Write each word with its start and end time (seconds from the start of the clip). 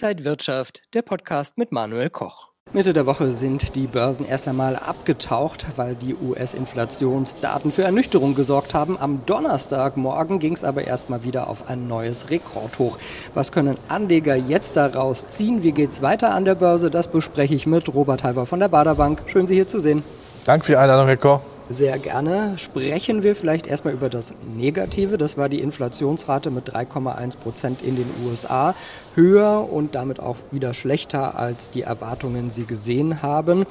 Inside 0.00 0.24
Wirtschaft, 0.24 0.82
der 0.94 1.02
Podcast 1.02 1.58
mit 1.58 1.72
Manuel 1.72 2.08
Koch. 2.08 2.50
Mitte 2.72 2.92
der 2.92 3.04
Woche 3.04 3.32
sind 3.32 3.74
die 3.74 3.88
Börsen 3.88 4.24
erst 4.28 4.46
einmal 4.46 4.76
abgetaucht, 4.76 5.66
weil 5.74 5.96
die 5.96 6.14
US-Inflationsdaten 6.14 7.72
für 7.72 7.82
Ernüchterung 7.82 8.36
gesorgt 8.36 8.74
haben. 8.74 8.96
Am 8.96 9.26
Donnerstagmorgen 9.26 10.38
ging 10.38 10.52
es 10.52 10.62
aber 10.62 10.84
erstmal 10.84 11.24
wieder 11.24 11.50
auf 11.50 11.68
ein 11.68 11.88
neues 11.88 12.30
Rekordhoch. 12.30 12.96
Was 13.34 13.50
können 13.50 13.76
Anleger 13.88 14.36
jetzt 14.36 14.76
daraus 14.76 15.26
ziehen? 15.26 15.64
Wie 15.64 15.72
geht 15.72 15.90
es 15.90 16.00
weiter 16.00 16.32
an 16.32 16.44
der 16.44 16.54
Börse? 16.54 16.92
Das 16.92 17.08
bespreche 17.08 17.56
ich 17.56 17.66
mit 17.66 17.92
Robert 17.92 18.22
Halber 18.22 18.46
von 18.46 18.60
der 18.60 18.68
Baderbank. 18.68 19.22
Schön, 19.26 19.48
Sie 19.48 19.56
hier 19.56 19.66
zu 19.66 19.80
sehen. 19.80 20.04
Danke 20.44 20.64
für 20.64 20.72
die 20.72 20.76
Einladung, 20.76 21.08
Herr 21.08 21.16
Koch. 21.16 21.40
Sehr 21.70 21.98
gerne. 21.98 22.56
Sprechen 22.56 23.22
wir 23.22 23.36
vielleicht 23.36 23.66
erstmal 23.66 23.92
über 23.92 24.08
das 24.08 24.32
Negative. 24.56 25.18
Das 25.18 25.36
war 25.36 25.50
die 25.50 25.60
Inflationsrate 25.60 26.50
mit 26.50 26.74
3,1 26.74 27.36
Prozent 27.36 27.82
in 27.82 27.96
den 27.96 28.06
USA. 28.26 28.74
Höher 29.14 29.70
und 29.70 29.94
damit 29.94 30.18
auch 30.18 30.38
wieder 30.50 30.72
schlechter, 30.72 31.38
als 31.38 31.70
die 31.70 31.82
Erwartungen 31.82 32.48
sie 32.48 32.64
gesehen 32.64 33.20
haben. 33.20 33.66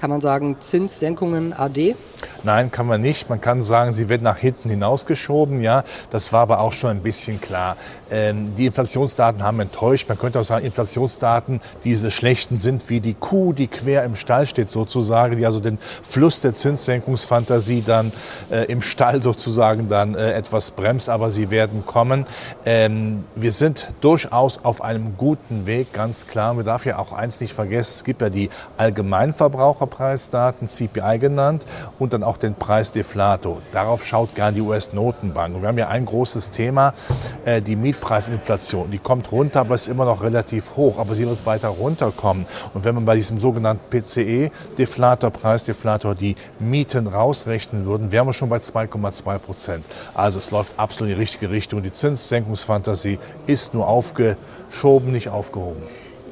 Kann 0.00 0.08
man 0.08 0.22
sagen, 0.22 0.56
Zinssenkungen 0.60 1.52
AD? 1.52 1.94
Nein, 2.42 2.70
kann 2.70 2.86
man 2.86 3.02
nicht. 3.02 3.28
Man 3.28 3.42
kann 3.42 3.62
sagen, 3.62 3.92
sie 3.92 4.08
wird 4.08 4.22
nach 4.22 4.38
hinten 4.38 4.70
hinausgeschoben. 4.70 5.60
Ja, 5.60 5.84
das 6.08 6.32
war 6.32 6.40
aber 6.40 6.60
auch 6.60 6.72
schon 6.72 6.88
ein 6.88 7.02
bisschen 7.02 7.38
klar. 7.38 7.76
Ähm, 8.10 8.54
die 8.54 8.64
Inflationsdaten 8.64 9.42
haben 9.42 9.60
enttäuscht. 9.60 10.08
Man 10.08 10.18
könnte 10.18 10.40
auch 10.40 10.44
sagen, 10.44 10.64
Inflationsdaten, 10.64 11.60
diese 11.84 12.10
schlechten 12.10 12.56
sind 12.56 12.88
wie 12.88 13.00
die 13.00 13.12
Kuh, 13.12 13.52
die 13.52 13.66
quer 13.66 14.04
im 14.04 14.16
Stall 14.16 14.46
steht 14.46 14.70
sozusagen, 14.70 15.36
die 15.36 15.44
also 15.44 15.60
den 15.60 15.78
Fluss 16.02 16.40
der 16.40 16.54
Zinssenkungsfantasie 16.54 17.84
dann 17.86 18.10
äh, 18.50 18.64
im 18.72 18.80
Stall 18.80 19.22
sozusagen 19.22 19.88
dann 19.88 20.14
äh, 20.14 20.32
etwas 20.32 20.70
bremst, 20.70 21.10
aber 21.10 21.30
sie 21.30 21.50
werden 21.50 21.84
kommen. 21.84 22.26
Ähm, 22.64 23.24
wir 23.34 23.52
sind 23.52 23.92
durchaus 24.00 24.64
auf 24.64 24.80
einem 24.80 25.18
guten 25.18 25.66
Weg, 25.66 25.92
ganz 25.92 26.26
klar. 26.26 26.54
Man 26.54 26.64
darf 26.64 26.86
ja 26.86 26.98
auch 26.98 27.12
eins 27.12 27.38
nicht 27.42 27.52
vergessen, 27.52 27.92
es 27.96 28.04
gibt 28.04 28.22
ja 28.22 28.30
die 28.30 28.48
Allgemeinverbraucher 28.78 29.89
Verbraucherpreisdaten, 29.90 30.68
CPI 30.68 31.18
genannt, 31.18 31.66
und 31.98 32.12
dann 32.12 32.22
auch 32.22 32.36
den 32.36 32.54
Preisdeflator. 32.54 33.60
Darauf 33.72 34.04
schaut 34.06 34.34
gerne 34.34 34.54
die 34.54 34.60
US-Notenbank. 34.60 35.60
Wir 35.60 35.68
haben 35.68 35.78
ja 35.78 35.88
ein 35.88 36.06
großes 36.06 36.50
Thema, 36.50 36.94
äh, 37.44 37.60
die 37.60 37.76
Mietpreisinflation. 37.76 38.90
Die 38.90 38.98
kommt 38.98 39.30
runter, 39.32 39.60
aber 39.60 39.74
ist 39.74 39.88
immer 39.88 40.04
noch 40.04 40.22
relativ 40.22 40.76
hoch, 40.76 40.98
aber 40.98 41.14
sie 41.14 41.26
wird 41.26 41.44
weiter 41.46 41.68
runterkommen. 41.68 42.46
Und 42.74 42.84
wenn 42.84 42.94
man 42.94 43.04
bei 43.04 43.16
diesem 43.16 43.38
sogenannten 43.38 43.82
PCE-Deflator, 43.90 45.30
Preisdeflator, 45.30 46.14
die 46.14 46.36
Mieten 46.58 47.06
rausrechnen 47.06 47.84
würden, 47.84 48.12
wären 48.12 48.26
wir 48.26 48.32
schon 48.32 48.48
bei 48.48 48.58
2,2 48.58 49.38
Prozent. 49.38 49.84
Also 50.14 50.38
es 50.38 50.50
läuft 50.50 50.78
absolut 50.78 51.10
in 51.10 51.16
die 51.16 51.20
richtige 51.20 51.50
Richtung. 51.50 51.82
Die 51.82 51.92
Zinssenkungsfantasie 51.92 53.18
ist 53.46 53.74
nur 53.74 53.86
aufgeschoben, 53.86 55.12
nicht 55.12 55.28
aufgehoben. 55.28 55.82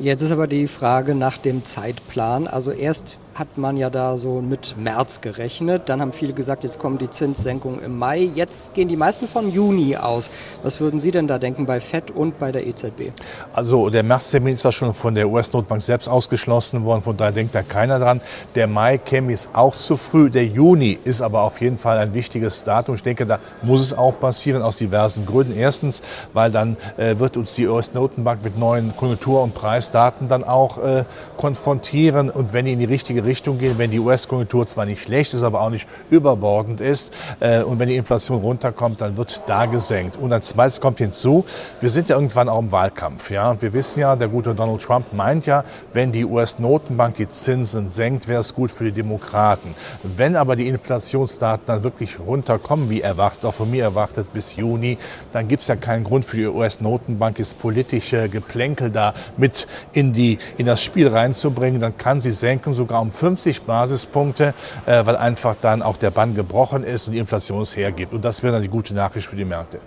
Jetzt 0.01 0.23
ist 0.23 0.31
aber 0.31 0.47
die 0.47 0.69
Frage 0.69 1.17
nach 1.17 1.39
dem 1.39 1.64
Zeitplan. 1.64 2.47
Also 2.47 2.70
erst 2.70 3.17
hat 3.39 3.56
man 3.56 3.77
ja 3.77 3.89
da 3.89 4.19
so 4.19 4.41
mit 4.41 4.75
März 4.77 5.20
gerechnet. 5.20 5.89
Dann 5.89 6.00
haben 6.00 6.12
viele 6.12 6.33
gesagt, 6.33 6.64
jetzt 6.64 6.78
kommen 6.78 6.98
die 6.98 7.08
Zinssenkungen 7.08 7.83
im 7.83 7.97
Mai. 7.97 8.30
Jetzt 8.34 8.75
gehen 8.75 8.89
die 8.89 8.97
meisten 8.97 9.28
von 9.28 9.53
Juni 9.53 9.97
aus. 9.97 10.30
Was 10.62 10.80
würden 10.80 10.98
Sie 10.98 11.11
denn 11.11 11.28
da 11.28 11.39
denken 11.39 11.64
bei 11.64 11.78
FED 11.80 12.11
und 12.11 12.39
bei 12.39 12.50
der 12.50 12.67
EZB? 12.67 13.12
Also 13.53 13.91
der 13.91 14.03
Märztermin 14.03 14.55
ist 14.55 14.64
ja 14.64 14.72
schon 14.72 14.92
von 14.92 15.14
der 15.14 15.28
US-Notbank 15.28 15.83
selbst 15.83 16.08
ausgeschlossen 16.08 16.84
worden. 16.84 17.03
Von 17.03 17.17
daher 17.17 17.33
denkt 17.33 17.55
da 17.55 17.62
keiner 17.62 17.98
dran. 18.00 18.20
Der 18.56 18.67
Mai 18.67 18.98
käme 18.98 19.30
jetzt 19.30 19.50
auch 19.52 19.77
zu 19.77 19.97
früh. 19.97 20.30
Der 20.30 20.47
Juni 20.47 20.98
ist 21.05 21.23
aber 21.23 21.42
auf 21.42 21.61
jeden 21.61 21.78
Fall 21.78 21.98
ein 21.98 22.14
wichtiges 22.14 22.64
Datum. 22.64 22.97
Ich 22.97 23.02
denke, 23.02 23.25
da 23.25 23.39
muss 23.62 23.83
es 23.83 23.97
auch 23.97 24.19
passieren 24.19 24.62
aus 24.62 24.78
diversen 24.78 25.27
Gründen. 25.27 25.56
Erstens, 25.56 26.02
weil 26.33 26.50
dann 26.50 26.77
äh, 26.97 27.19
wird 27.19 27.36
uns 27.36 27.55
die 27.55 27.69
US-Notenbank 27.69 28.42
mit 28.42 28.58
neuen 28.58 28.97
Konjunktur- 28.97 29.42
und 29.42 29.55
Preisdaten 29.55 30.27
dann 30.27 30.42
auch 30.42 30.78
äh, 30.78 31.05
konfrontieren. 31.36 32.30
Und 32.30 32.52
wenn 32.52 32.64
die 32.64 32.73
in 32.73 32.80
die 32.80 32.85
richtige 32.85 33.27
Richtung 33.28 33.58
gehen, 33.58 33.78
wenn 33.78 33.90
die 33.90 34.00
US-Konjunktur 34.00 34.66
zwar 34.66 34.86
nicht 34.86 35.02
schlecht 35.02 35.34
ist, 35.34 35.42
aber 35.42 35.61
auch 35.61 35.70
nicht 35.70 35.86
überbordend 36.11 36.80
ist. 36.80 37.12
Äh, 37.40 37.62
und 37.62 37.78
wenn 37.78 37.89
die 37.89 37.96
Inflation 37.96 38.40
runterkommt, 38.40 39.00
dann 39.00 39.16
wird 39.16 39.42
da 39.46 39.66
gesenkt. 39.66 40.16
Und 40.16 40.33
als 40.33 40.48
zweites 40.48 40.80
kommt 40.80 40.98
hinzu, 40.98 41.44
wir 41.80 41.90
sind 41.90 42.08
ja 42.08 42.17
irgendwann 42.17 42.48
auch 42.48 42.58
im 42.58 42.72
Wahlkampf. 42.72 43.30
Ja? 43.30 43.61
Wir 43.61 43.72
wissen 43.72 44.00
ja, 44.00 44.17
der 44.17 44.28
gute 44.28 44.55
Donald 44.55 44.83
Trump 44.83 45.12
meint 45.12 45.46
ja, 45.46 45.64
wenn 45.92 46.12
die 46.12 46.24
US-Notenbank 46.24 47.14
die 47.14 47.28
Zinsen 47.28 47.88
senkt, 47.88 48.28
wäre 48.28 48.40
es 48.40 48.55
gut 48.55 48.70
für 48.70 48.84
die 48.84 48.92
Demokraten. 48.92 49.74
Wenn 50.02 50.36
aber 50.36 50.56
die 50.56 50.68
Inflationsdaten 50.68 51.67
dann 51.67 51.84
wirklich 51.84 52.18
runterkommen, 52.18 52.90
wie 52.90 53.02
erwartet, 53.02 53.44
auch 53.44 53.55
von 53.55 53.70
mir 53.70 53.84
erwartet 53.84 54.33
bis 54.33 54.56
Juni, 54.56 54.98
dann 55.33 55.48
gibt 55.48 55.62
es 55.62 55.68
ja 55.68 55.77
keinen 55.77 56.05
Grund 56.05 56.24
für 56.24 56.36
die 56.36 56.46
US-Notenbank, 56.46 57.36
das 57.36 57.55
politische 57.55 58.28
Geplänkel 58.28 58.90
da 58.90 59.14
mit 59.36 59.67
in, 59.92 60.12
die, 60.12 60.38
in 60.56 60.67
das 60.67 60.83
Spiel 60.83 61.08
reinzubringen. 61.08 61.80
Dann 61.80 61.96
kann 61.96 62.20
sie 62.20 62.33
senken, 62.33 62.72
sogar 62.72 63.02
um 63.02 63.12
50 63.18 63.62
Basispunkte, 63.62 64.55
äh, 64.86 65.05
weil 65.05 65.17
einfach 65.17 65.56
dann 65.61 65.83
auch 65.83 65.96
der 65.96 66.11
Bann 66.11 66.34
gebrochen 66.34 66.84
ist 66.84 67.06
und 67.06 67.12
die 67.12 67.18
Inflation 67.18 67.62
es 67.62 67.77
hergibt. 67.77 68.12
Und 68.12 68.24
das 68.24 68.42
wäre 68.42 68.55
dann 68.55 68.62
die 68.62 68.68
gute 68.68 68.95
Nachricht 68.95 69.27
für 69.27 69.36
die 69.36 69.45
Märkte. 69.45 69.80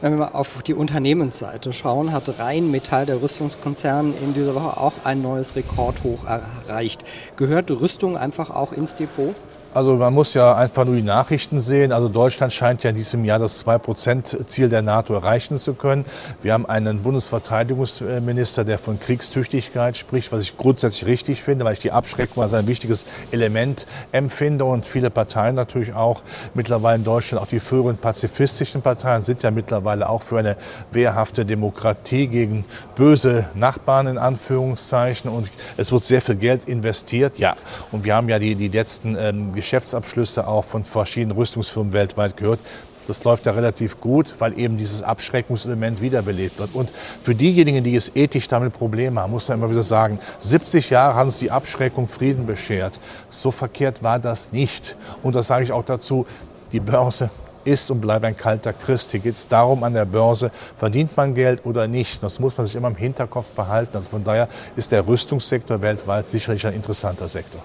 Wenn 0.00 0.12
wir 0.12 0.20
mal 0.20 0.30
auf 0.32 0.62
die 0.62 0.72
Unternehmensseite 0.72 1.74
schauen, 1.74 2.12
hat 2.12 2.40
Rheinmetall, 2.40 3.04
der 3.04 3.20
Rüstungskonzern, 3.20 4.14
in 4.22 4.32
dieser 4.32 4.54
Woche 4.54 4.80
auch 4.80 4.94
ein 5.04 5.20
neues 5.20 5.56
Rekordhoch 5.56 6.24
erreicht. 6.24 7.04
Gehört 7.36 7.70
Rüstung 7.70 8.16
einfach 8.16 8.48
auch 8.50 8.72
ins 8.72 8.94
Depot? 8.94 9.34
Also 9.72 9.94
man 9.94 10.12
muss 10.12 10.34
ja 10.34 10.56
einfach 10.56 10.84
nur 10.84 10.96
die 10.96 11.02
Nachrichten 11.02 11.60
sehen. 11.60 11.92
Also 11.92 12.08
Deutschland 12.08 12.52
scheint 12.52 12.82
ja 12.82 12.90
in 12.90 12.96
diesem 12.96 13.24
Jahr 13.24 13.38
das 13.38 13.64
2-Prozent-Ziel 13.64 14.68
der 14.68 14.82
NATO 14.82 15.14
erreichen 15.14 15.56
zu 15.58 15.74
können. 15.74 16.04
Wir 16.42 16.54
haben 16.54 16.66
einen 16.66 17.02
Bundesverteidigungsminister, 17.02 18.64
der 18.64 18.80
von 18.80 18.98
Kriegstüchtigkeit 18.98 19.96
spricht, 19.96 20.32
was 20.32 20.42
ich 20.42 20.56
grundsätzlich 20.56 21.06
richtig 21.06 21.42
finde, 21.44 21.64
weil 21.64 21.74
ich 21.74 21.78
die 21.78 21.92
Abschreckung 21.92 22.42
als 22.42 22.52
ein 22.52 22.66
wichtiges 22.66 23.06
Element 23.30 23.86
empfinde 24.10 24.64
und 24.64 24.86
viele 24.86 25.08
Parteien 25.08 25.54
natürlich 25.54 25.94
auch 25.94 26.22
mittlerweile 26.54 26.96
in 26.96 27.04
Deutschland, 27.04 27.40
auch 27.40 27.48
die 27.48 27.60
früheren 27.60 27.96
pazifistischen 27.96 28.82
Parteien 28.82 29.22
sind 29.22 29.44
ja 29.44 29.52
mittlerweile 29.52 30.08
auch 30.08 30.22
für 30.22 30.40
eine 30.40 30.56
wehrhafte 30.90 31.46
Demokratie 31.46 32.26
gegen 32.26 32.64
böse 32.96 33.48
Nachbarn 33.54 34.08
in 34.08 34.18
Anführungszeichen 34.18 35.30
und 35.30 35.48
es 35.76 35.92
wird 35.92 36.02
sehr 36.02 36.22
viel 36.22 36.34
Geld 36.34 36.64
investiert. 36.64 37.38
Ja, 37.38 37.54
und 37.92 38.04
wir 38.04 38.16
haben 38.16 38.28
ja 38.28 38.40
die, 38.40 38.56
die 38.56 38.68
letzten 38.68 39.16
ähm, 39.16 39.54
Geschäftsabschlüsse 39.60 40.46
auch 40.46 40.64
von 40.64 40.84
verschiedenen 40.84 41.36
Rüstungsfirmen 41.36 41.92
weltweit 41.92 42.36
gehört. 42.36 42.60
Das 43.06 43.24
läuft 43.24 43.46
ja 43.46 43.52
relativ 43.52 44.00
gut, 44.00 44.34
weil 44.38 44.58
eben 44.58 44.76
dieses 44.76 45.02
Abschreckungselement 45.02 46.00
wiederbelebt 46.00 46.58
wird. 46.58 46.74
Und 46.74 46.90
für 47.22 47.34
diejenigen, 47.34 47.82
die 47.82 47.96
es 47.96 48.14
ethisch 48.14 48.46
damit 48.46 48.72
Probleme 48.72 49.20
haben, 49.20 49.32
muss 49.32 49.48
man 49.48 49.58
immer 49.58 49.70
wieder 49.70 49.82
sagen, 49.82 50.18
70 50.40 50.90
Jahre 50.90 51.16
hat 51.16 51.24
uns 51.24 51.38
die 51.38 51.50
Abschreckung 51.50 52.06
Frieden 52.06 52.46
beschert. 52.46 53.00
So 53.30 53.50
verkehrt 53.50 54.02
war 54.02 54.18
das 54.18 54.52
nicht. 54.52 54.96
Und 55.22 55.34
das 55.34 55.48
sage 55.48 55.64
ich 55.64 55.72
auch 55.72 55.84
dazu, 55.84 56.26
die 56.72 56.80
Börse 56.80 57.30
ist 57.64 57.90
und 57.90 58.00
bleibt 58.00 58.24
ein 58.24 58.36
kalter 58.36 58.72
Christ. 58.72 59.10
Hier 59.10 59.20
geht 59.20 59.34
es 59.34 59.48
darum, 59.48 59.82
an 59.82 59.94
der 59.94 60.04
Börse, 60.04 60.50
verdient 60.76 61.16
man 61.16 61.34
Geld 61.34 61.66
oder 61.66 61.86
nicht. 61.88 62.22
Das 62.22 62.38
muss 62.38 62.56
man 62.56 62.66
sich 62.66 62.76
immer 62.76 62.88
im 62.88 62.96
Hinterkopf 62.96 63.50
behalten. 63.52 63.96
Also 63.96 64.10
von 64.10 64.24
daher 64.24 64.48
ist 64.76 64.92
der 64.92 65.06
Rüstungssektor 65.06 65.82
weltweit 65.82 66.26
sicherlich 66.26 66.66
ein 66.66 66.74
interessanter 66.74 67.28
Sektor. 67.28 67.60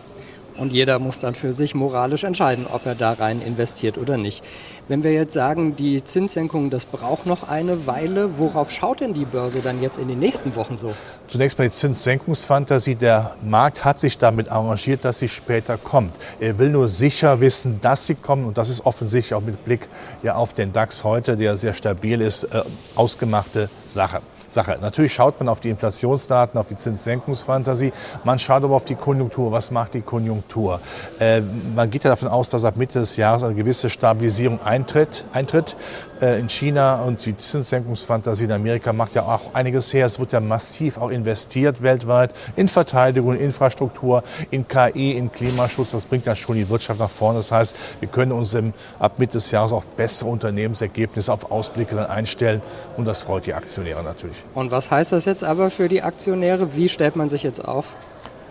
Und 0.57 0.71
jeder 0.71 0.99
muss 0.99 1.19
dann 1.19 1.35
für 1.35 1.51
sich 1.51 1.75
moralisch 1.75 2.23
entscheiden, 2.23 2.65
ob 2.71 2.85
er 2.85 2.95
da 2.95 3.13
rein 3.13 3.41
investiert 3.41 3.97
oder 3.97 4.17
nicht. 4.17 4.43
Wenn 4.87 5.03
wir 5.03 5.11
jetzt 5.11 5.33
sagen, 5.33 5.75
die 5.75 6.03
Zinssenkung, 6.03 6.69
das 6.69 6.85
braucht 6.85 7.25
noch 7.25 7.49
eine 7.49 7.87
Weile, 7.87 8.37
worauf 8.37 8.71
schaut 8.71 9.01
denn 9.01 9.13
die 9.13 9.25
Börse 9.25 9.59
dann 9.59 9.81
jetzt 9.81 9.97
in 9.97 10.07
den 10.07 10.19
nächsten 10.19 10.55
Wochen 10.55 10.77
so? 10.77 10.93
Zunächst 11.27 11.57
mal 11.57 11.65
die 11.65 11.71
Zinssenkungsfantasie. 11.71 12.95
Der 12.95 13.35
Markt 13.43 13.83
hat 13.83 13.99
sich 13.99 14.17
damit 14.17 14.49
arrangiert, 14.49 15.03
dass 15.03 15.19
sie 15.19 15.29
später 15.29 15.77
kommt. 15.77 16.13
Er 16.39 16.57
will 16.57 16.69
nur 16.69 16.87
sicher 16.87 17.41
wissen, 17.41 17.81
dass 17.81 18.07
sie 18.07 18.15
kommen. 18.15 18.45
Und 18.45 18.57
das 18.57 18.69
ist 18.69 18.85
offensichtlich 18.85 19.33
auch 19.33 19.41
mit 19.41 19.65
Blick 19.65 19.89
ja, 20.23 20.35
auf 20.35 20.53
den 20.53 20.71
DAX 20.71 21.03
heute, 21.03 21.35
der 21.35 21.57
sehr 21.57 21.73
stabil 21.73 22.21
ist, 22.21 22.45
äh, 22.45 22.61
ausgemachte 22.95 23.69
Sache. 23.89 24.21
Sache. 24.55 24.77
Natürlich 24.81 25.13
schaut 25.13 25.39
man 25.39 25.49
auf 25.49 25.59
die 25.59 25.69
Inflationsdaten, 25.69 26.59
auf 26.59 26.67
die 26.67 26.75
Zinssenkungsfantasie. 26.75 27.93
Man 28.23 28.39
schaut 28.39 28.63
aber 28.63 28.75
auf 28.75 28.85
die 28.85 28.95
Konjunktur. 28.95 29.51
Was 29.51 29.69
macht 29.69 29.93
die 29.93 30.01
Konjunktur? 30.01 30.79
Äh, 31.19 31.41
man 31.75 31.89
geht 31.91 32.03
ja 32.03 32.09
davon 32.09 32.29
aus, 32.29 32.49
dass 32.49 32.65
ab 32.65 32.75
Mitte 32.77 32.99
des 32.99 33.17
Jahres 33.17 33.43
eine 33.43 33.53
gewisse 33.53 33.89
Stabilisierung 33.89 34.59
eintritt. 34.63 35.25
eintritt. 35.31 35.75
Äh, 36.21 36.39
in 36.39 36.47
China 36.47 37.03
und 37.03 37.25
die 37.25 37.35
Zinssenkungsfantasie 37.35 38.45
in 38.45 38.51
Amerika 38.53 38.93
macht 38.93 39.15
ja 39.15 39.23
auch 39.23 39.53
einiges 39.53 39.93
her. 39.93 40.05
Es 40.05 40.17
wird 40.17 40.31
ja 40.31 40.39
massiv 40.39 40.97
auch 40.97 41.09
investiert 41.09 41.83
weltweit 41.83 42.33
in 42.55 42.69
Verteidigung, 42.69 43.33
in 43.33 43.41
Infrastruktur, 43.41 44.23
in 44.49 44.65
KI, 44.65 45.11
in 45.11 45.31
Klimaschutz. 45.31 45.91
Das 45.91 46.05
bringt 46.05 46.25
ja 46.25 46.35
schon 46.35 46.55
die 46.55 46.69
Wirtschaft 46.69 46.99
nach 46.99 47.09
vorne. 47.09 47.39
Das 47.39 47.51
heißt, 47.51 47.75
wir 47.99 48.07
können 48.07 48.31
uns 48.31 48.53
im, 48.53 48.73
ab 48.97 49.19
Mitte 49.19 49.33
des 49.33 49.51
Jahres 49.51 49.73
auf 49.73 49.87
bessere 49.87 50.29
Unternehmensergebnisse, 50.29 51.33
auf 51.33 51.51
Ausblicke 51.51 51.95
dann 51.95 52.07
einstellen. 52.07 52.61
Und 52.95 53.05
das 53.05 53.23
freut 53.23 53.45
die 53.45 53.53
Aktionäre 53.53 54.01
natürlich. 54.01 54.37
Und 54.53 54.71
was 54.71 54.91
heißt 54.91 55.11
das 55.11 55.25
jetzt 55.25 55.43
aber 55.43 55.69
für 55.69 55.89
die 55.89 56.01
Aktionäre? 56.01 56.75
Wie 56.75 56.87
stellt 56.87 57.17
man 57.17 57.27
sich 57.27 57.43
jetzt 57.43 57.63
auf? 57.63 57.93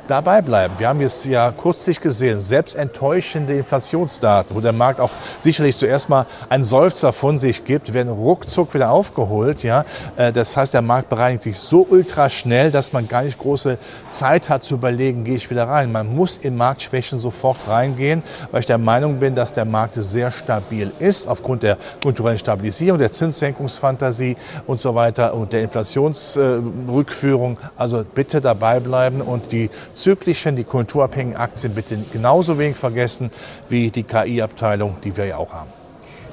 Dabei 0.08 0.42
bleiben. 0.42 0.74
Wir 0.78 0.88
haben 0.88 1.00
jetzt 1.00 1.24
ja 1.24 1.52
kürzlich 1.52 2.00
gesehen, 2.00 2.40
selbst 2.40 2.74
enttäuschende 2.74 3.54
Inflationsdaten, 3.54 4.54
wo 4.54 4.60
der 4.60 4.72
Markt 4.72 5.00
auch 5.00 5.10
sicherlich 5.38 5.76
zuerst 5.76 6.08
mal 6.08 6.26
einen 6.48 6.64
Seufzer 6.64 7.12
von 7.12 7.38
sich 7.38 7.64
gibt, 7.64 7.92
werden 7.92 8.12
ruckzuck 8.12 8.74
wieder 8.74 8.90
aufgeholt. 8.90 9.62
Ja? 9.62 9.84
Äh, 10.16 10.32
das 10.32 10.56
heißt, 10.56 10.74
der 10.74 10.82
Markt 10.82 11.08
bereinigt 11.08 11.44
sich 11.44 11.58
so 11.58 11.86
ultra 11.88 12.28
schnell, 12.30 12.70
dass 12.70 12.92
man 12.92 13.08
gar 13.08 13.22
nicht 13.22 13.38
große 13.38 13.78
Zeit 14.08 14.48
hat 14.48 14.64
zu 14.64 14.74
überlegen, 14.74 15.24
gehe 15.24 15.36
ich 15.36 15.50
wieder 15.50 15.68
rein. 15.68 15.92
Man 15.92 16.14
muss 16.14 16.36
in 16.36 16.56
Marktschwächen 16.56 17.18
sofort 17.18 17.56
reingehen, 17.68 18.22
weil 18.50 18.60
ich 18.60 18.66
der 18.66 18.78
Meinung 18.78 19.18
bin, 19.18 19.34
dass 19.34 19.52
der 19.52 19.64
Markt 19.64 19.94
sehr 19.94 20.30
stabil 20.30 20.92
ist, 20.98 21.28
aufgrund 21.28 21.62
der 21.62 21.78
kulturellen 22.02 22.38
Stabilisierung, 22.38 22.98
der 22.98 23.12
Zinssenkungsfantasie 23.12 24.36
und 24.66 24.78
so 24.80 24.94
weiter 24.94 25.34
und 25.34 25.52
der 25.52 25.62
Inflationsrückführung. 25.62 27.58
Also 27.76 28.04
bitte 28.04 28.40
dabei 28.40 28.80
bleiben 28.80 29.20
und 29.20 29.52
die 29.52 29.70
zyklischen, 29.94 30.56
die 30.56 30.64
kulturabhängigen 30.64 31.36
Aktien 31.38 31.74
bitte 31.74 31.98
genauso 32.12 32.58
wenig 32.58 32.76
vergessen 32.76 33.30
wie 33.68 33.90
die 33.90 34.02
KI-Abteilung, 34.02 34.96
die 35.02 35.16
wir 35.16 35.26
ja 35.26 35.36
auch 35.36 35.52
haben 35.52 35.70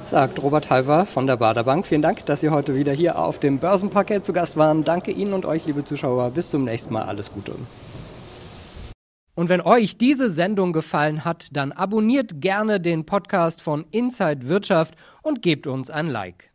sagt 0.04 0.42
Robert 0.42 0.68
Halver 0.68 1.06
von 1.06 1.26
der 1.26 1.36
Baderbank. 1.36 1.86
Vielen 1.86 2.02
Dank, 2.02 2.26
dass 2.26 2.40
Sie 2.40 2.50
heute 2.50 2.74
wieder 2.74 2.92
hier 2.92 3.18
auf 3.18 3.38
dem 3.38 3.58
Börsenparkett 3.58 4.24
zu 4.24 4.32
Gast 4.32 4.56
waren. 4.56 4.84
Danke 4.84 5.12
Ihnen 5.12 5.32
und 5.32 5.46
euch, 5.46 5.64
liebe 5.66 5.84
Zuschauer. 5.84 6.30
Bis 6.30 6.50
zum 6.50 6.64
nächsten 6.64 6.92
Mal. 6.92 7.02
Alles 7.02 7.32
Gute. 7.32 7.54
Und 9.34 9.48
wenn 9.48 9.62
euch 9.62 9.96
diese 9.96 10.28
Sendung 10.28 10.72
gefallen 10.72 11.24
hat, 11.24 11.48
dann 11.52 11.72
abonniert 11.72 12.40
gerne 12.40 12.80
den 12.80 13.06
Podcast 13.06 13.62
von 13.62 13.86
Inside 13.90 14.48
Wirtschaft 14.48 14.94
und 15.22 15.40
gebt 15.40 15.66
uns 15.66 15.88
ein 15.88 16.08
Like. 16.08 16.51